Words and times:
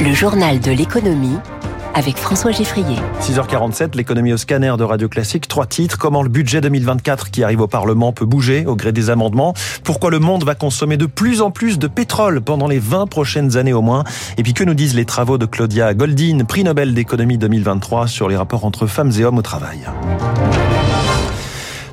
Le 0.00 0.14
journal 0.14 0.60
de 0.60 0.70
l'économie 0.70 1.38
avec 1.92 2.18
François 2.18 2.52
Geffrier. 2.52 2.98
6h47, 3.20 3.96
l'économie 3.96 4.32
au 4.32 4.36
scanner 4.36 4.72
de 4.78 4.84
Radio 4.84 5.08
Classique. 5.08 5.48
Trois 5.48 5.66
titres. 5.66 5.98
Comment 5.98 6.22
le 6.22 6.28
budget 6.28 6.60
2024 6.60 7.32
qui 7.32 7.42
arrive 7.42 7.62
au 7.62 7.66
Parlement 7.66 8.12
peut 8.12 8.24
bouger 8.24 8.64
au 8.64 8.76
gré 8.76 8.92
des 8.92 9.10
amendements? 9.10 9.54
Pourquoi 9.82 10.10
le 10.10 10.20
monde 10.20 10.44
va 10.44 10.54
consommer 10.54 10.96
de 10.96 11.06
plus 11.06 11.40
en 11.40 11.50
plus 11.50 11.80
de 11.80 11.88
pétrole 11.88 12.40
pendant 12.40 12.68
les 12.68 12.78
20 12.78 13.06
prochaines 13.06 13.56
années 13.56 13.72
au 13.72 13.82
moins? 13.82 14.04
Et 14.36 14.44
puis 14.44 14.54
que 14.54 14.62
nous 14.62 14.74
disent 14.74 14.94
les 14.94 15.04
travaux 15.04 15.36
de 15.36 15.46
Claudia 15.46 15.92
Goldin, 15.94 16.44
prix 16.46 16.62
Nobel 16.62 16.94
d'économie 16.94 17.36
2023 17.36 18.06
sur 18.06 18.28
les 18.28 18.36
rapports 18.36 18.64
entre 18.64 18.86
femmes 18.86 19.10
et 19.18 19.24
hommes 19.24 19.38
au 19.38 19.42
travail? 19.42 19.80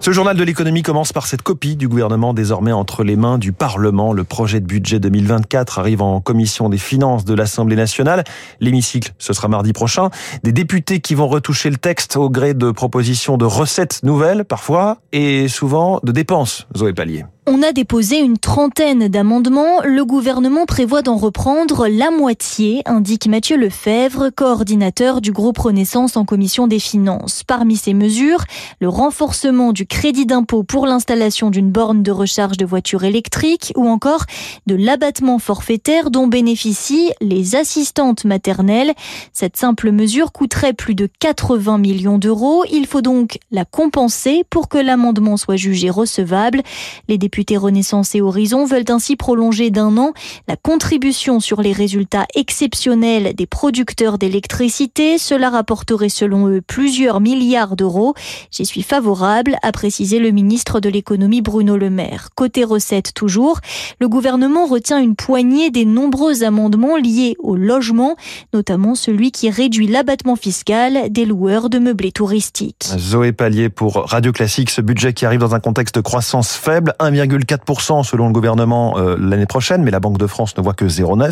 Ce 0.06 0.12
journal 0.12 0.38
de 0.38 0.44
l'économie 0.44 0.84
commence 0.84 1.12
par 1.12 1.26
cette 1.26 1.42
copie 1.42 1.76
du 1.76 1.88
gouvernement 1.88 2.36
désormais 2.36 2.72
entre 2.72 3.04
les 3.04 3.16
mains 3.16 3.40
du 3.40 3.54
Parlement. 3.54 4.14
Le 4.14 4.24
projet 4.24 4.60
de 4.60 4.68
budget 4.68 5.00
2024 5.00 5.80
arrive 5.80 6.04
en 6.04 6.22
commission 6.22 6.70
des 6.70 6.78
finances 6.78 7.26
de 7.26 7.34
l'Assemblée 7.34 7.76
nationale. 7.76 8.24
L'hémicycle, 8.60 9.14
ce 9.18 9.34
sera 9.34 9.48
mardi 9.48 9.74
prochain. 9.74 10.12
Des 10.44 10.52
députés 10.52 11.00
qui 11.00 11.16
vont 11.16 11.28
retoucher 11.28 11.72
le 11.72 11.78
texte 11.78 12.18
au 12.18 12.30
gré 12.30 12.54
de 12.54 12.70
propositions 12.70 13.38
de 13.38 13.46
recettes 13.46 14.02
nouvelles 14.04 14.46
parfois 14.46 15.00
et 15.12 15.48
souvent 15.48 16.00
de 16.04 16.12
dépenses. 16.12 16.68
Zoé 16.78 16.94
Pallier. 16.94 17.26
On 17.48 17.62
a 17.62 17.74
déposé 17.74 18.18
une 18.22 18.40
trentaine 18.40 19.08
d'amendements. 19.08 19.82
Le 19.84 20.04
gouvernement 20.04 20.66
prévoit 20.66 21.04
d'en 21.04 21.16
reprendre 21.16 21.88
la 21.88 22.10
moitié, 22.10 22.82
indique 22.88 23.28
Mathieu 23.28 23.56
Lefebvre, 23.56 24.32
coordinateur 24.36 25.22
du 25.22 25.32
groupe 25.32 25.60
Renaissance 25.60 26.18
en 26.18 26.26
commission 26.26 26.66
des 26.66 26.80
finances. 26.80 27.44
Parmi 27.44 27.76
ces 27.76 27.94
mesures, 27.94 28.44
le 28.82 28.90
renforcement 28.90 29.74
du 29.74 29.86
crédit 29.86 30.26
d'impôt 30.26 30.64
pour 30.64 30.88
l'installation 30.88 31.52
d'une 31.52 31.70
borne 31.70 32.02
de 32.02 32.10
recharge 32.10 32.58
de 32.58 32.66
voitures 32.66 33.04
électriques 33.04 33.72
ou 33.76 33.88
encore 33.88 34.26
de 34.66 34.74
l'abattement 34.74 35.38
forfaitaire 35.38 36.10
dont 36.10 36.26
bénéficient 36.26 37.12
les 37.22 37.56
assistantes 37.56 38.26
maternelles. 38.26 38.94
Cette 39.34 39.56
simple 39.56 39.92
mesure 39.92 40.32
coûterait 40.32 40.74
plus 40.74 40.96
de 40.96 41.08
80 41.20 41.78
millions 41.78 42.18
d'euros. 42.18 42.64
Il 42.72 42.88
faut 42.88 43.02
donc 43.02 43.38
la 43.52 43.66
compenser 43.66 44.44
pour 44.50 44.68
que 44.68 44.80
l'amendement 44.80 45.38
soit 45.38 45.58
jugé 45.58 45.92
recevable. 45.92 46.64
Les 47.08 47.20
Renaissance 47.58 48.16
et 48.16 48.22
Horizon 48.22 48.66
veulent 48.66 48.86
ainsi 48.90 49.16
prolonger 49.16 49.70
d'un 49.70 49.98
an 49.98 50.14
la 50.48 50.56
contribution 50.56 51.40
sur 51.40 51.62
les 51.62 51.74
résultats 51.74 52.26
exceptionnels 52.36 53.34
des 53.36 53.46
producteurs 53.46 54.18
d'électricité. 54.18 55.18
Cela 55.18 55.50
rapporterait 55.50 56.10
selon 56.10 56.48
eux 56.48 56.62
plusieurs 56.62 57.20
milliards 57.20 57.76
d'euros. 57.76 58.14
J'y 58.52 58.66
suis 58.66 58.84
favorable, 58.84 59.58
a 59.64 59.72
précisé 59.72 60.20
le 60.20 60.32
ministre 60.32 60.80
de 60.80 60.90
l'économie 60.90 61.42
Bruno 61.42 61.78
Le 61.78 61.90
Maire. 61.90 62.30
Côté 62.36 62.64
recettes 62.64 63.14
toujours, 63.14 63.60
le 64.00 64.08
gouvernement 64.08 64.66
retient 64.66 65.00
une 65.00 65.16
poignée 65.16 65.70
des 65.70 65.86
nombreux 65.86 66.44
amendements 66.44 66.98
liés 66.98 67.36
au 67.40 67.56
logement, 67.56 68.16
notamment 68.54 68.96
celui 68.96 69.32
qui 69.32 69.50
réduit 69.50 69.88
l'abattement 69.88 70.36
fiscal 70.36 71.12
des 71.12 71.26
loueurs 71.26 71.70
de 71.70 71.80
meublés 71.80 72.12
touristiques. 72.12 72.86
Zoé 72.98 73.32
Pallier 73.32 73.70
pour 73.70 73.96
Radio 73.96 74.32
Classique, 74.32 74.70
ce 74.70 74.82
budget 74.82 75.14
qui 75.14 75.26
arrive 75.26 75.40
dans 75.40 75.56
un 75.56 75.60
contexte 75.60 75.96
de 75.96 76.02
croissance 76.02 76.54
faible, 76.54 76.94
1,4% 77.28 78.04
selon 78.04 78.28
le 78.28 78.34
gouvernement 78.34 78.98
euh, 78.98 79.16
l'année 79.20 79.46
prochaine, 79.46 79.84
mais 79.84 79.92
la 79.92 80.00
Banque 80.00 80.18
de 80.18 80.28
France 80.28 80.56
ne 80.58 80.64
voit 80.64 80.74
que 80.74 80.86
0,9. 80.86 81.32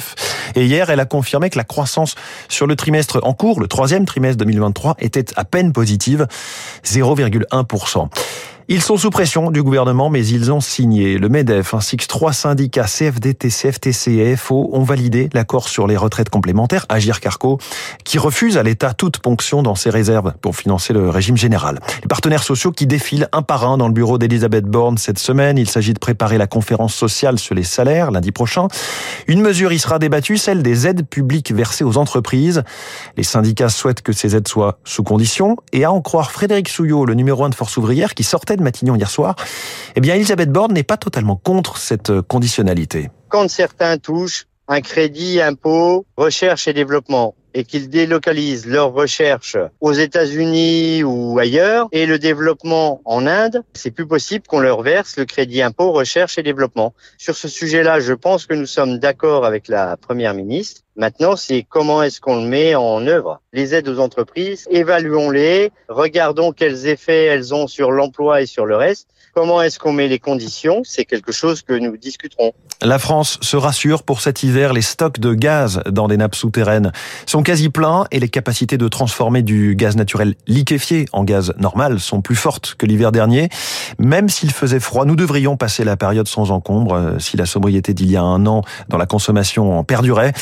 Et 0.56 0.66
hier, 0.66 0.90
elle 0.90 1.00
a 1.00 1.06
confirmé 1.06 1.50
que 1.50 1.58
la 1.58 1.64
croissance 1.64 2.16
sur 2.50 2.68
le 2.68 2.76
trimestre 2.76 3.20
en 3.24 3.34
cours, 3.34 3.60
le 3.60 3.68
troisième 3.68 4.06
trimestre 4.06 4.38
2023, 4.38 4.96
était 5.00 5.26
à 5.36 5.46
peine 5.46 5.74
positive, 5.74 6.28
0,1%. 6.86 8.10
Ils 8.70 8.82
sont 8.82 8.96
sous 8.96 9.10
pression 9.10 9.52
du 9.52 9.62
gouvernement, 9.62 10.10
mais 10.10 10.26
ils 10.26 10.50
ont 10.50 10.62
signé. 10.62 11.18
Le 11.18 11.28
MEDEF 11.28 11.74
ainsi 11.74 11.98
que 11.98 12.08
trois 12.08 12.32
syndicats 12.32 12.86
CFDT, 12.86 13.50
CFTC 13.50 14.12
et 14.12 14.38
FO 14.38 14.70
ont 14.72 14.84
validé 14.84 15.28
l'accord 15.34 15.68
sur 15.68 15.86
les 15.86 15.98
retraites 15.98 16.30
complémentaires, 16.30 16.86
Agir 16.88 17.20
Carco, 17.20 17.60
qui 18.06 18.18
refuse 18.18 18.58
à 18.58 18.64
l'État 18.64 18.94
toute 18.94 19.18
ponction 19.18 19.64
dans 19.64 19.76
ses 19.76 19.90
réserves 19.90 20.34
pour 20.40 20.56
financer 20.56 20.94
le 20.94 21.10
régime 21.10 21.36
général. 21.36 21.82
Les 22.02 22.08
partenaires 22.08 22.44
sociaux 22.44 22.72
qui 22.72 22.88
défilent 22.88 23.28
un 23.34 23.42
par 23.42 23.68
un 23.68 23.78
dans 23.78 23.88
le 23.88 23.94
bureau 23.94 24.18
d'Elisabeth 24.18 24.64
Borne 24.64 24.98
cette 24.98 25.20
semaine. 25.20 25.58
Il 25.58 25.70
s'agit 25.70 25.94
de 25.94 26.00
préparer 26.00 26.38
la 26.38 26.48
conférence 26.48 26.96
sociale 26.96 27.40
sur 27.40 27.56
les 27.56 27.64
salaires 27.64 28.12
lundi 28.12 28.32
prochain. 28.32 28.70
Une 29.28 29.42
mesure 29.42 29.74
y 29.74 29.80
sera 29.80 30.00
débattue, 30.00 30.38
celle 30.38 30.64
des 30.64 30.88
aides 30.88 31.06
publiques 31.06 31.52
versées 31.52 31.84
aux 31.84 31.98
entreprises. 31.98 32.64
Les 33.18 33.24
syndicats 33.24 33.68
souhaitent 33.68 34.02
que 34.02 34.14
ces 34.14 34.38
aides 34.38 34.48
soient 34.48 34.80
sous 34.86 35.04
condition. 35.04 35.58
Et 35.74 35.84
à 35.84 35.92
en 35.92 36.00
croire 36.00 36.32
Frédéric 36.32 36.70
Souillot, 36.70 37.06
le 37.06 37.14
numéro 37.14 37.44
un 37.44 37.50
de 37.50 37.56
Force 37.56 37.76
ouvrière, 37.76 38.14
qui 38.14 38.24
sortait 38.24 38.53
de 38.58 38.64
Matignon 38.64 38.96
hier 38.96 39.10
soir, 39.10 39.36
eh 39.96 40.02
bien 40.02 40.16
Elisabeth 40.16 40.52
Borne 40.52 40.74
n'est 40.74 40.84
pas 40.84 40.98
totalement 40.98 41.36
contre 41.36 41.78
cette 41.78 42.22
conditionnalité. 42.22 43.10
Quand 43.30 43.50
certains 43.50 43.98
touchent 43.98 44.48
un 44.68 44.82
crédit 44.82 45.42
impôt 45.42 46.06
recherche 46.18 46.68
et 46.68 46.74
développement 46.74 47.36
et 47.54 47.64
qu'ils 47.66 47.90
délocalisent 47.90 48.66
leurs 48.66 48.94
recherches 48.94 49.58
aux 49.82 49.94
États-Unis 49.94 51.04
ou 51.04 51.38
ailleurs 51.38 51.88
et 51.92 52.06
le 52.06 52.18
développement 52.18 53.02
en 53.06 53.28
Inde, 53.28 53.64
c'est 53.74 53.92
plus 53.92 54.08
possible 54.08 54.48
qu'on 54.48 54.60
leur 54.60 54.82
verse 54.82 55.18
le 55.18 55.26
crédit 55.26 55.62
impôt 55.62 55.92
recherche 55.92 56.38
et 56.38 56.44
développement. 56.44 56.94
Sur 57.18 57.36
ce 57.36 57.48
sujet-là, 57.48 58.00
je 58.00 58.14
pense 58.14 58.46
que 58.46 58.54
nous 58.54 58.66
sommes 58.66 59.00
d'accord 59.00 59.46
avec 59.46 59.68
la 59.68 59.98
première 59.98 60.34
ministre. 60.34 60.82
Maintenant, 60.96 61.36
c'est 61.36 61.66
comment 61.68 62.04
est-ce 62.04 62.22
qu'on 62.22 62.44
le 62.44 62.48
met 62.48 62.76
en 62.76 63.08
œuvre. 63.08 63.42
Les 63.52 63.74
aides 63.74 63.88
aux 63.88 64.00
entreprises, 64.00 64.68
évaluons-les, 64.70 65.72
regardons 65.90 66.52
quels 66.52 66.86
effets 66.88 67.26
elles 67.26 67.54
ont 67.54 67.68
sur 67.68 67.92
l'emploi 67.92 68.42
et 68.42 68.46
sur 68.46 68.66
le 68.66 68.76
reste. 68.76 69.08
Comment 69.36 69.64
est-ce 69.64 69.80
qu'on 69.80 69.94
met 69.94 70.08
les 70.08 70.20
conditions 70.20 70.84
C'est 70.84 71.06
quelque 71.06 71.32
chose 71.32 71.64
que 71.64 71.74
nous 71.74 71.98
discuterons. 71.98 72.54
La 72.84 73.00
France 73.00 73.40
se 73.42 73.58
rassure 73.58 74.04
pour 74.04 74.22
cet 74.22 74.44
hiver. 74.44 74.74
Les 74.74 74.84
stocks 74.84 75.20
de 75.20 75.34
gaz 75.34 75.82
dans 75.90 76.08
des 76.08 76.18
nappes 76.18 76.36
souterraines 76.36 76.92
sont 77.26 77.42
quasi 77.42 77.70
pleins 77.70 78.06
et 78.12 78.20
les 78.20 78.30
capacités 78.30 78.78
de 78.78 78.88
transformer 78.88 79.42
du 79.42 79.76
gaz 79.76 79.96
naturel 79.96 80.36
liquéfié 80.46 81.06
en 81.14 81.24
gaz 81.24 81.52
normal 81.58 82.00
sont 82.00 82.22
plus 82.22 82.36
fortes 82.36 82.76
que 82.78 82.86
l'hiver 82.86 83.12
dernier. 83.12 83.50
Même 83.98 84.30
s'il 84.30 84.52
faisait 84.52 84.80
froid, 84.80 85.06
nous 85.06 85.16
devrions 85.16 85.58
passer 85.58 85.84
la 85.84 85.98
période 85.98 86.28
sans 86.28 86.52
encombre. 86.52 86.94
Euh, 86.94 87.18
si 87.18 87.36
la 87.36 87.48
sobriété 87.48 87.96
d'il 87.96 88.12
y 88.12 88.18
a 88.18 88.22
un 88.22 88.46
an 88.46 88.62
dans 88.90 89.00
la 89.00 89.08
consommation 89.08 89.80
en 89.80 89.84
perdurait, 89.84 90.34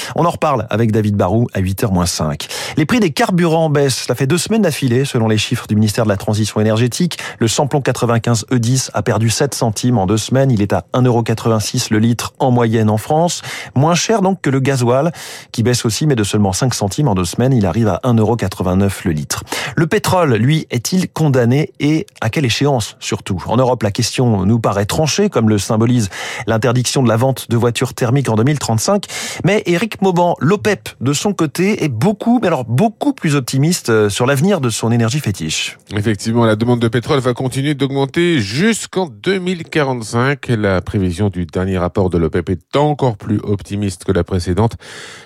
reparle 0.41 0.65
avec 0.71 0.91
David 0.91 1.15
Barou 1.15 1.47
à 1.53 1.61
8h-5. 1.61 2.49
Les 2.75 2.85
prix 2.87 2.99
des 2.99 3.11
carburants 3.11 3.69
baissent. 3.69 4.05
Cela 4.05 4.15
fait 4.15 4.25
deux 4.25 4.39
semaines 4.39 4.63
d'affilée 4.63 5.05
selon 5.05 5.27
les 5.27 5.37
chiffres 5.37 5.67
du 5.67 5.75
ministère 5.75 6.03
de 6.03 6.09
la 6.09 6.17
Transition 6.17 6.59
énergétique. 6.59 7.19
Le 7.37 7.47
samplon 7.47 7.79
95 7.79 8.47
E10 8.49 8.89
a 8.95 9.03
perdu 9.03 9.29
7 9.29 9.53
centimes 9.53 9.99
en 9.99 10.07
deux 10.07 10.17
semaines. 10.17 10.49
Il 10.49 10.63
est 10.63 10.73
à 10.73 10.85
1,86€ 10.95 11.89
le 11.91 11.99
litre 11.99 12.33
en 12.39 12.49
moyenne 12.49 12.89
en 12.89 12.97
France. 12.97 13.43
Moins 13.75 13.93
cher 13.93 14.23
donc 14.23 14.41
que 14.41 14.49
le 14.49 14.59
gasoil, 14.59 15.11
qui 15.51 15.61
baisse 15.61 15.85
aussi, 15.85 16.07
mais 16.07 16.15
de 16.15 16.23
seulement 16.23 16.53
5 16.53 16.73
centimes 16.73 17.07
en 17.07 17.13
deux 17.13 17.25
semaines. 17.25 17.53
Il 17.53 17.67
arrive 17.67 17.89
à 17.89 17.99
1,89€ 18.03 18.89
le 19.05 19.11
litre. 19.11 19.43
Le 19.75 19.85
pétrole, 19.85 20.33
lui, 20.33 20.65
est-il 20.71 21.07
condamné 21.07 21.71
et 21.79 22.07
à 22.19 22.31
quelle 22.31 22.45
échéance 22.45 22.97
surtout? 22.99 23.43
En 23.45 23.57
Europe, 23.57 23.83
la 23.83 23.91
question 23.91 24.43
nous 24.47 24.59
paraît 24.59 24.87
tranchée, 24.87 25.29
comme 25.29 25.49
le 25.49 25.59
symbolise 25.59 26.09
l'interdiction 26.47 27.03
de 27.03 27.09
la 27.09 27.17
vente 27.17 27.47
de 27.51 27.57
voitures 27.57 27.93
thermiques 27.93 28.29
en 28.29 28.35
2035. 28.35 29.05
Mais 29.45 29.61
Éric 29.67 30.01
Mauban, 30.01 30.30
l'OPEP, 30.39 30.89
de 31.01 31.13
son 31.13 31.33
côté, 31.33 31.83
est 31.83 31.89
beaucoup, 31.89 32.39
mais 32.41 32.47
alors 32.47 32.65
beaucoup 32.65 33.13
plus 33.13 33.35
optimiste 33.35 33.89
euh, 33.89 34.09
sur 34.09 34.25
l'avenir 34.25 34.61
de 34.61 34.69
son 34.69 34.91
énergie 34.91 35.19
fétiche. 35.19 35.77
Effectivement, 35.95 36.45
la 36.45 36.55
demande 36.55 36.79
de 36.79 36.87
pétrole 36.87 37.19
va 37.19 37.33
continuer 37.33 37.73
d'augmenter 37.73 38.39
jusqu'en 38.39 39.07
2045. 39.07 40.47
La 40.49 40.81
prévision 40.81 41.29
du 41.29 41.45
dernier 41.45 41.77
rapport 41.77 42.09
de 42.09 42.17
l'OPEP 42.17 42.49
est 42.49 42.75
encore 42.75 43.17
plus 43.17 43.39
optimiste 43.43 44.03
que 44.03 44.11
la 44.11 44.23
précédente 44.23 44.77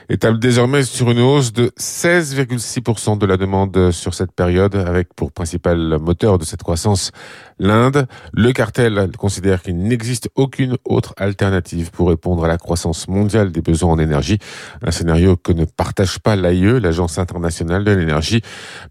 et 0.09 0.17
table 0.17 0.39
désormais 0.39 0.83
sur 0.83 1.11
une 1.11 1.19
hausse 1.19 1.53
de 1.53 1.71
16,6% 1.79 3.17
de 3.17 3.25
la 3.25 3.37
demande 3.37 3.91
sur 3.91 4.13
cette 4.13 4.31
période 4.31 4.75
avec 4.75 5.13
pour 5.13 5.31
principal 5.31 5.97
moteur 5.99 6.37
de 6.37 6.45
cette 6.45 6.63
croissance 6.63 7.11
l'Inde. 7.59 8.07
Le 8.33 8.51
cartel 8.51 9.09
considère 9.17 9.61
qu'il 9.61 9.77
n'existe 9.77 10.29
aucune 10.35 10.77
autre 10.85 11.13
alternative 11.17 11.91
pour 11.91 12.09
répondre 12.09 12.45
à 12.45 12.47
la 12.47 12.57
croissance 12.57 13.07
mondiale 13.07 13.51
des 13.51 13.61
besoins 13.61 13.91
en 13.91 13.99
énergie. 13.99 14.39
Scénario 14.95 15.35
que 15.35 15.51
ne 15.51 15.65
partage 15.65 16.19
pas 16.19 16.35
l'AIE, 16.35 16.79
l'Agence 16.79 17.19
internationale 17.19 17.83
de 17.83 17.91
l'énergie, 17.91 18.41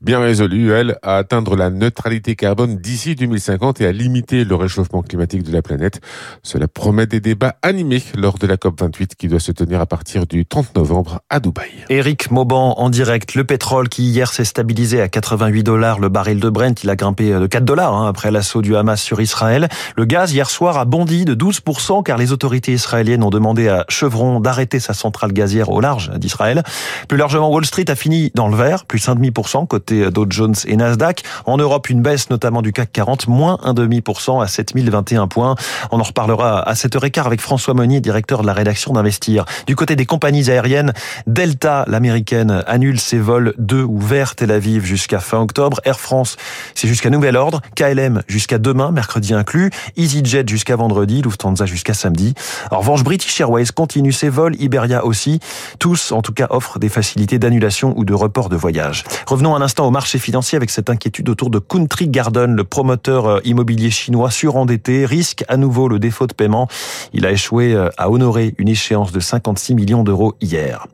bien 0.02 0.20
résolue, 0.20 0.70
elle, 0.72 0.98
à 1.02 1.16
atteindre 1.16 1.56
la 1.56 1.70
neutralité 1.70 2.36
carbone 2.36 2.76
d'ici 2.76 3.14
2050 3.14 3.80
et 3.80 3.86
à 3.86 3.92
limiter 3.92 4.44
le 4.44 4.54
réchauffement 4.54 5.02
climatique 5.02 5.42
de 5.42 5.52
la 5.52 5.62
planète. 5.62 6.00
Cela 6.42 6.68
promet 6.68 7.06
des 7.06 7.20
débats 7.20 7.56
animés 7.62 8.02
lors 8.16 8.38
de 8.38 8.46
la 8.46 8.56
COP28 8.56 9.16
qui 9.16 9.28
doit 9.28 9.40
se 9.40 9.52
tenir 9.52 9.80
à 9.80 9.86
partir 9.86 10.26
du 10.26 10.44
30 10.44 10.76
novembre 10.76 11.20
à 11.30 11.40
Dubaï. 11.40 11.70
Éric 11.88 12.30
Mauban 12.30 12.74
en 12.76 12.90
direct. 12.90 13.34
Le 13.34 13.44
pétrole 13.44 13.88
qui 13.88 14.04
hier 14.04 14.30
s'est 14.30 14.44
stabilisé 14.44 15.00
à 15.00 15.08
88 15.08 15.62
dollars 15.62 16.00
le 16.00 16.10
baril 16.10 16.38
de 16.38 16.50
Brent, 16.50 16.84
il 16.84 16.90
a 16.90 16.96
grimpé 16.96 17.30
de 17.30 17.46
4 17.46 17.64
dollars 17.64 17.94
hein, 17.94 18.08
après 18.08 18.30
l'assaut 18.30 18.60
du 18.60 18.76
Hamas 18.76 19.00
sur 19.00 19.20
Israël. 19.22 19.68
Le 19.96 20.04
gaz 20.04 20.34
hier 20.34 20.50
soir 20.50 20.76
a 20.76 20.84
bondi 20.84 21.24
de 21.24 21.34
12% 21.34 22.02
car 22.02 22.18
les 22.18 22.32
autorités 22.32 22.72
israéliennes 22.72 23.22
ont 23.22 23.30
demandé 23.30 23.68
à 23.68 23.86
Chevron 23.88 24.40
d'arrêter 24.40 24.80
sa 24.80 24.92
centrale 24.92 25.32
gazière 25.32 25.70
au 25.70 25.80
large 25.80 25.93
d'Israël. 26.16 26.62
Plus 27.08 27.18
largement, 27.18 27.50
Wall 27.50 27.64
Street 27.64 27.84
a 27.88 27.94
fini 27.94 28.30
dans 28.34 28.48
le 28.48 28.56
vert, 28.56 28.84
plus 28.84 29.06
1,5% 29.08 29.66
côté 29.66 30.10
Dow 30.10 30.26
Jones 30.28 30.54
et 30.66 30.76
Nasdaq. 30.76 31.22
En 31.46 31.56
Europe, 31.56 31.88
une 31.90 32.02
baisse 32.02 32.30
notamment 32.30 32.62
du 32.62 32.72
CAC 32.72 32.92
40, 32.92 33.28
moins 33.28 33.58
1,5% 33.64 34.42
à 34.42 34.46
7021 34.46 35.28
points. 35.28 35.54
On 35.90 36.00
en 36.00 36.02
reparlera 36.02 36.60
à 36.60 36.74
7h15 36.74 37.26
avec 37.26 37.40
François 37.40 37.74
Monnier, 37.74 38.00
directeur 38.00 38.42
de 38.42 38.46
la 38.46 38.52
rédaction 38.52 38.92
d'Investir. 38.92 39.44
Du 39.66 39.76
côté 39.76 39.96
des 39.96 40.06
compagnies 40.06 40.50
aériennes, 40.50 40.92
Delta, 41.26 41.84
l'américaine, 41.86 42.62
annule 42.66 43.00
ses 43.00 43.18
vols 43.18 43.54
de 43.58 43.82
ou 43.82 43.98
vers 44.00 44.34
Tel 44.34 44.50
Aviv 44.50 44.84
jusqu'à 44.84 45.20
fin 45.20 45.38
octobre. 45.40 45.80
Air 45.84 46.00
France, 46.00 46.36
c'est 46.74 46.88
jusqu'à 46.88 47.10
nouvel 47.10 47.36
ordre. 47.36 47.60
KLM 47.76 48.22
jusqu'à 48.28 48.58
demain, 48.58 48.90
mercredi 48.90 49.34
inclus. 49.34 49.70
EasyJet 49.96 50.44
jusqu'à 50.46 50.76
vendredi. 50.76 51.22
Lufthansa 51.22 51.66
jusqu'à 51.66 51.94
samedi. 51.94 52.34
En 52.70 52.78
revanche, 52.78 53.04
British 53.04 53.40
Airways 53.40 53.66
continue 53.74 54.12
ses 54.12 54.28
vols. 54.28 54.56
Iberia 54.60 55.04
aussi. 55.04 55.40
Tous, 55.84 56.12
en 56.12 56.22
tout 56.22 56.32
cas, 56.32 56.46
offrent 56.48 56.78
des 56.78 56.88
facilités 56.88 57.38
d'annulation 57.38 57.92
ou 57.98 58.06
de 58.06 58.14
report 58.14 58.48
de 58.48 58.56
voyage. 58.56 59.04
Revenons 59.26 59.54
un 59.54 59.60
instant 59.60 59.86
au 59.86 59.90
marché 59.90 60.18
financier 60.18 60.56
avec 60.56 60.70
cette 60.70 60.88
inquiétude 60.88 61.28
autour 61.28 61.50
de 61.50 61.58
Country 61.58 62.08
Garden, 62.08 62.56
le 62.56 62.64
promoteur 62.64 63.26
euh, 63.26 63.40
immobilier 63.44 63.90
chinois 63.90 64.30
surendetté, 64.30 65.04
risque 65.04 65.44
à 65.46 65.58
nouveau 65.58 65.88
le 65.88 65.98
défaut 65.98 66.26
de 66.26 66.32
paiement. 66.32 66.68
Il 67.12 67.26
a 67.26 67.32
échoué 67.32 67.74
euh, 67.74 67.90
à 67.98 68.08
honorer 68.08 68.54
une 68.56 68.68
échéance 68.68 69.12
de 69.12 69.20
56 69.20 69.74
millions 69.74 70.04
d'euros 70.04 70.32
hier. 70.40 70.86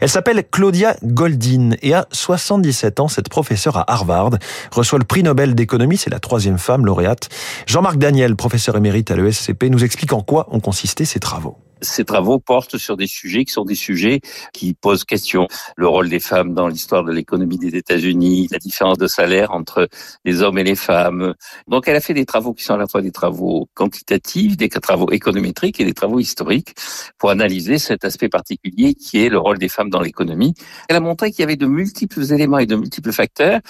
Elle 0.00 0.08
s'appelle 0.08 0.44
Claudia 0.48 0.94
Goldin 1.02 1.70
et 1.82 1.94
a 1.94 2.06
77 2.12 3.00
ans. 3.00 3.08
Cette 3.08 3.30
professeure 3.30 3.76
à 3.76 3.90
Harvard 3.90 4.30
reçoit 4.70 5.00
le 5.00 5.04
prix 5.04 5.24
Nobel 5.24 5.56
d'économie. 5.56 5.96
C'est 5.96 6.10
la 6.10 6.20
troisième 6.20 6.58
femme 6.58 6.86
lauréate. 6.86 7.28
Jean-Marc 7.66 7.96
Daniel, 7.96 8.36
professeur 8.36 8.76
émérite 8.76 9.10
à 9.10 9.16
l'ESCP, 9.16 9.64
nous 9.64 9.82
explique 9.82 10.12
en 10.12 10.20
quoi 10.20 10.46
ont 10.52 10.60
consisté 10.60 11.04
ses 11.04 11.18
travaux 11.18 11.56
ces 11.80 12.04
travaux 12.04 12.38
portent 12.38 12.78
sur 12.78 12.96
des 12.96 13.06
sujets 13.06 13.44
qui 13.44 13.52
sont 13.52 13.64
des 13.64 13.74
sujets 13.74 14.20
qui 14.52 14.74
posent 14.74 15.04
question. 15.04 15.46
Le 15.76 15.88
rôle 15.88 16.08
des 16.08 16.20
femmes 16.20 16.54
dans 16.54 16.68
l'histoire 16.68 17.04
de 17.04 17.12
l'économie 17.12 17.58
des 17.58 17.76
États-Unis, 17.76 18.48
la 18.50 18.58
différence 18.58 18.98
de 18.98 19.06
salaire 19.06 19.52
entre 19.52 19.88
les 20.24 20.42
hommes 20.42 20.58
et 20.58 20.64
les 20.64 20.76
femmes. 20.76 21.34
Donc 21.66 21.88
elle 21.88 21.96
a 21.96 22.00
fait 22.00 22.14
des 22.14 22.26
travaux 22.26 22.54
qui 22.54 22.64
sont 22.64 22.74
à 22.74 22.78
la 22.78 22.86
fois 22.86 23.02
des 23.02 23.12
travaux 23.12 23.68
quantitatifs, 23.74 24.56
des 24.56 24.68
travaux 24.68 25.10
économétriques 25.10 25.80
et 25.80 25.84
des 25.84 25.94
travaux 25.94 26.20
historiques 26.20 26.74
pour 27.18 27.30
analyser 27.30 27.78
cet 27.78 28.04
aspect 28.04 28.28
particulier 28.28 28.94
qui 28.94 29.24
est 29.24 29.28
le 29.28 29.38
rôle 29.38 29.58
des 29.58 29.68
femmes 29.68 29.90
dans 29.90 30.00
l'économie. 30.00 30.54
Elle 30.88 30.96
a 30.96 31.00
montré 31.00 31.30
qu'il 31.30 31.40
y 31.40 31.44
avait 31.44 31.56
de 31.56 31.66
multiples 31.66 32.32
éléments 32.32 32.58
et 32.58 32.66
de 32.66 32.76
multiples 32.76 33.12
facteurs 33.12 33.60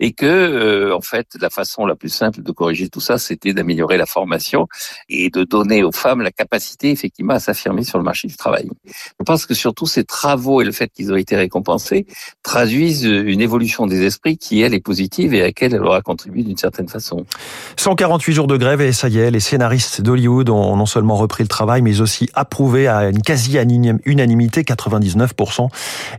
et 0.00 0.12
que, 0.12 0.26
euh, 0.26 0.94
en 0.94 1.00
fait, 1.00 1.28
la 1.40 1.50
façon 1.50 1.86
la 1.86 1.96
plus 1.96 2.08
simple 2.08 2.42
de 2.42 2.52
corriger 2.52 2.88
tout 2.88 3.00
ça, 3.00 3.18
c'était 3.18 3.52
d'améliorer 3.52 3.96
la 3.96 4.06
formation 4.06 4.66
et 5.08 5.30
de 5.30 5.44
donner 5.44 5.82
aux 5.82 5.92
femmes 5.92 6.20
la 6.20 6.32
capacité 6.32 6.90
effectivement 6.90 7.34
à 7.34 7.40
affirmé 7.54 7.84
sur 7.84 7.98
le 7.98 8.04
marché 8.04 8.28
du 8.28 8.36
travail. 8.36 8.68
Je 8.86 9.24
pense 9.24 9.46
que 9.46 9.54
surtout 9.54 9.86
ces 9.86 10.04
travaux 10.04 10.60
et 10.60 10.64
le 10.64 10.72
fait 10.72 10.88
qu'ils 10.88 11.12
ont 11.12 11.16
été 11.16 11.36
récompensés 11.36 12.06
traduisent 12.42 13.04
une 13.04 13.40
évolution 13.40 13.86
des 13.86 14.02
esprits 14.04 14.36
qui, 14.36 14.60
elle, 14.60 14.74
est 14.74 14.80
positive 14.80 15.32
et 15.34 15.40
à 15.40 15.44
laquelle 15.46 15.74
elle 15.74 15.84
aura 15.84 16.02
contribué 16.02 16.42
d'une 16.42 16.56
certaine 16.56 16.88
façon. 16.88 17.24
148 17.76 18.32
jours 18.32 18.46
de 18.46 18.56
grève 18.56 18.80
et 18.80 18.92
ça 18.92 19.08
y 19.08 19.18
est, 19.18 19.30
les 19.30 19.40
scénaristes 19.40 20.00
d'Hollywood 20.00 20.50
ont 20.50 20.76
non 20.76 20.86
seulement 20.86 21.16
repris 21.16 21.44
le 21.44 21.48
travail, 21.48 21.82
mais 21.82 22.00
aussi 22.00 22.28
approuvé 22.34 22.88
à 22.88 23.08
une 23.08 23.22
quasi-unanimité, 23.22 24.62
99%, 24.62 25.68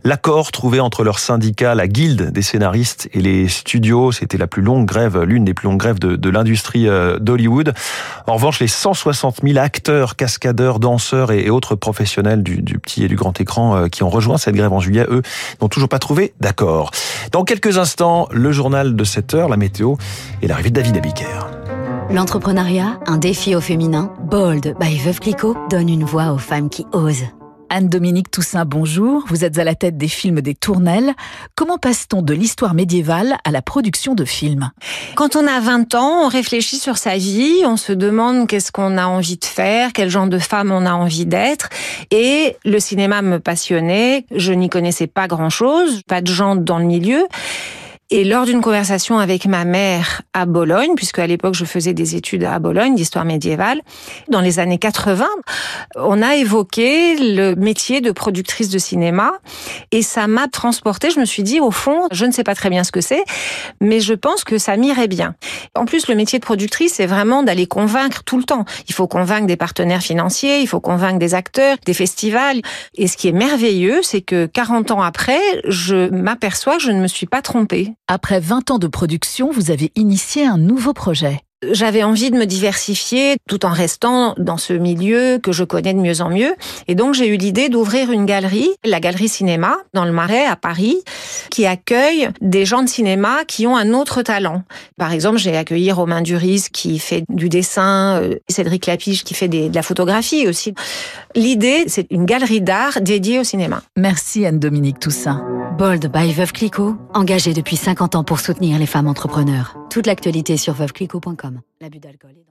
l'accord 0.04 0.52
trouvé 0.52 0.80
entre 0.80 1.04
leurs 1.04 1.18
syndicats, 1.18 1.74
la 1.74 1.86
guilde 1.86 2.30
des 2.30 2.42
scénaristes 2.42 3.08
et 3.12 3.20
les 3.20 3.48
studios. 3.48 4.12
C'était 4.12 4.38
la 4.38 4.46
plus 4.46 4.62
longue 4.62 4.86
grève, 4.86 5.22
l'une 5.22 5.44
des 5.44 5.54
plus 5.54 5.68
longues 5.68 5.78
grèves 5.78 5.98
de, 5.98 6.16
de 6.16 6.30
l'industrie 6.30 6.88
euh, 6.88 7.18
d'Hollywood. 7.18 7.74
En 8.26 8.34
revanche, 8.34 8.60
les 8.60 8.68
160 8.68 9.40
000 9.42 9.58
acteurs, 9.58 10.16
cascadeurs, 10.16 10.78
danseurs, 10.78 11.25
et 11.30 11.50
autres 11.50 11.74
professionnels 11.74 12.42
du, 12.42 12.78
petit 12.78 13.04
et 13.04 13.08
du 13.08 13.16
grand 13.16 13.40
écran 13.40 13.76
euh, 13.76 13.88
qui 13.88 14.02
ont 14.02 14.10
rejoint 14.10 14.38
cette 14.38 14.54
grève 14.54 14.72
en 14.72 14.80
juillet, 14.80 15.06
eux, 15.08 15.22
n'ont 15.60 15.68
toujours 15.68 15.88
pas 15.88 15.98
trouvé 15.98 16.34
d'accord. 16.40 16.90
Dans 17.32 17.44
quelques 17.44 17.78
instants, 17.78 18.28
le 18.30 18.52
journal 18.52 18.96
de 18.96 19.04
7 19.04 19.34
heures, 19.34 19.48
la 19.48 19.56
météo 19.56 19.94
et 20.42 20.48
l'arrivée 20.48 20.70
de 20.70 20.76
David 20.76 20.96
Abiker. 20.96 21.46
L'entrepreneuriat, 22.10 23.00
un 23.06 23.16
défi 23.16 23.54
au 23.56 23.60
féminin, 23.60 24.12
Bold 24.22 24.76
by 24.78 24.96
Veuve 24.98 25.18
Clicquot 25.18 25.56
donne 25.68 25.88
une 25.88 26.04
voix 26.04 26.32
aux 26.32 26.38
femmes 26.38 26.68
qui 26.68 26.86
osent. 26.92 27.24
Anne-Dominique 27.68 28.30
Toussaint, 28.30 28.64
bonjour. 28.64 29.24
Vous 29.28 29.44
êtes 29.44 29.58
à 29.58 29.64
la 29.64 29.74
tête 29.74 29.98
des 29.98 30.08
films 30.08 30.40
des 30.40 30.54
Tournelles. 30.54 31.14
Comment 31.54 31.78
passe-t-on 31.78 32.22
de 32.22 32.32
l'histoire 32.32 32.74
médiévale 32.74 33.36
à 33.44 33.50
la 33.50 33.60
production 33.60 34.14
de 34.14 34.24
films? 34.24 34.70
Quand 35.16 35.36
on 35.36 35.46
a 35.46 35.60
20 35.60 35.94
ans, 35.96 36.24
on 36.24 36.28
réfléchit 36.28 36.78
sur 36.78 36.96
sa 36.96 37.16
vie, 37.16 37.62
on 37.64 37.76
se 37.76 37.92
demande 37.92 38.46
qu'est-ce 38.46 38.70
qu'on 38.70 38.96
a 38.96 39.06
envie 39.06 39.36
de 39.36 39.44
faire, 39.44 39.92
quel 39.92 40.10
genre 40.10 40.28
de 40.28 40.38
femme 40.38 40.70
on 40.70 40.86
a 40.86 40.92
envie 40.92 41.26
d'être. 41.26 41.68
Et 42.10 42.56
le 42.64 42.78
cinéma 42.78 43.22
me 43.22 43.40
passionnait. 43.40 44.26
Je 44.34 44.52
n'y 44.52 44.68
connaissais 44.68 45.08
pas 45.08 45.26
grand-chose, 45.26 46.02
pas 46.06 46.20
de 46.20 46.30
gens 46.30 46.56
dans 46.56 46.78
le 46.78 46.84
milieu. 46.84 47.26
Et 48.08 48.22
lors 48.22 48.44
d'une 48.44 48.60
conversation 48.60 49.18
avec 49.18 49.46
ma 49.46 49.64
mère 49.64 50.22
à 50.32 50.46
Bologne, 50.46 50.92
puisque 50.94 51.18
à 51.18 51.26
l'époque 51.26 51.54
je 51.54 51.64
faisais 51.64 51.92
des 51.92 52.14
études 52.14 52.44
à 52.44 52.60
Bologne 52.60 52.94
d'histoire 52.94 53.24
médiévale, 53.24 53.80
dans 54.28 54.40
les 54.40 54.60
années 54.60 54.78
80, 54.78 55.26
on 55.96 56.22
a 56.22 56.36
évoqué 56.36 57.16
le 57.18 57.56
métier 57.56 58.00
de 58.00 58.12
productrice 58.12 58.68
de 58.68 58.78
cinéma 58.78 59.32
et 59.90 60.02
ça 60.02 60.28
m'a 60.28 60.46
transportée. 60.46 61.10
Je 61.10 61.18
me 61.18 61.24
suis 61.24 61.42
dit, 61.42 61.58
au 61.58 61.72
fond, 61.72 62.06
je 62.12 62.26
ne 62.26 62.30
sais 62.30 62.44
pas 62.44 62.54
très 62.54 62.70
bien 62.70 62.84
ce 62.84 62.92
que 62.92 63.00
c'est, 63.00 63.24
mais 63.80 63.98
je 63.98 64.14
pense 64.14 64.44
que 64.44 64.56
ça 64.56 64.76
m'irait 64.76 65.08
bien. 65.08 65.34
En 65.74 65.84
plus, 65.84 66.06
le 66.06 66.14
métier 66.14 66.38
de 66.38 66.44
productrice, 66.44 66.94
c'est 66.94 67.06
vraiment 67.06 67.42
d'aller 67.42 67.66
convaincre 67.66 68.22
tout 68.22 68.38
le 68.38 68.44
temps. 68.44 68.66
Il 68.86 68.94
faut 68.94 69.08
convaincre 69.08 69.48
des 69.48 69.56
partenaires 69.56 70.02
financiers, 70.02 70.60
il 70.60 70.68
faut 70.68 70.78
convaincre 70.78 71.18
des 71.18 71.34
acteurs, 71.34 71.76
des 71.84 71.94
festivals. 71.94 72.62
Et 72.94 73.08
ce 73.08 73.16
qui 73.16 73.26
est 73.26 73.32
merveilleux, 73.32 73.98
c'est 74.04 74.22
que 74.22 74.46
40 74.46 74.92
ans 74.92 75.02
après, 75.02 75.40
je 75.64 76.08
m'aperçois 76.10 76.76
que 76.76 76.82
je 76.82 76.92
ne 76.92 77.00
me 77.00 77.08
suis 77.08 77.26
pas 77.26 77.42
trompée. 77.42 77.95
Après 78.08 78.38
20 78.38 78.70
ans 78.70 78.78
de 78.78 78.86
production, 78.86 79.50
vous 79.50 79.72
avez 79.72 79.90
initié 79.96 80.46
un 80.46 80.58
nouveau 80.58 80.92
projet. 80.92 81.40
J'avais 81.72 82.02
envie 82.02 82.30
de 82.30 82.36
me 82.36 82.46
diversifier 82.46 83.36
tout 83.48 83.64
en 83.64 83.70
restant 83.70 84.34
dans 84.38 84.56
ce 84.56 84.72
milieu 84.72 85.38
que 85.42 85.52
je 85.52 85.64
connais 85.64 85.94
de 85.94 85.98
mieux 85.98 86.20
en 86.20 86.30
mieux. 86.30 86.54
Et 86.88 86.94
donc 86.94 87.14
j'ai 87.14 87.28
eu 87.28 87.36
l'idée 87.36 87.68
d'ouvrir 87.68 88.10
une 88.10 88.26
galerie, 88.26 88.70
la 88.84 89.00
galerie 89.00 89.28
cinéma, 89.28 89.76
dans 89.94 90.04
le 90.04 90.12
Marais 90.12 90.44
à 90.44 90.56
Paris, 90.56 90.96
qui 91.50 91.66
accueille 91.66 92.28
des 92.40 92.64
gens 92.64 92.82
de 92.82 92.88
cinéma 92.88 93.44
qui 93.46 93.66
ont 93.66 93.76
un 93.76 93.92
autre 93.92 94.22
talent. 94.22 94.62
Par 94.98 95.12
exemple, 95.12 95.38
j'ai 95.38 95.56
accueilli 95.56 95.92
Romain 95.92 96.22
Duris 96.22 96.66
qui 96.72 96.98
fait 96.98 97.24
du 97.28 97.48
dessin, 97.48 98.20
euh, 98.22 98.36
Cédric 98.48 98.86
Lapige 98.86 99.24
qui 99.24 99.34
fait 99.34 99.48
de 99.48 99.74
la 99.74 99.82
photographie 99.82 100.48
aussi. 100.48 100.74
L'idée, 101.34 101.84
c'est 101.86 102.06
une 102.10 102.24
galerie 102.24 102.60
d'art 102.60 103.00
dédiée 103.00 103.38
au 103.38 103.44
cinéma. 103.44 103.82
Merci 103.96 104.46
Anne-Dominique 104.46 105.00
Toussaint. 105.00 105.44
Bold 105.78 106.10
by 106.10 106.32
Veuve 106.32 106.52
Clicquot, 106.52 106.96
engagé 107.12 107.52
depuis 107.52 107.76
50 107.76 108.14
ans 108.14 108.24
pour 108.24 108.40
soutenir 108.40 108.78
les 108.78 108.86
femmes 108.86 109.08
entrepreneurs. 109.08 109.76
Toute 109.90 110.06
l'actualité 110.06 110.56
sur 110.56 110.72
veuveclicquot.com. 110.72 111.55
L'abus 111.80 112.00
d'alcool 112.00 112.46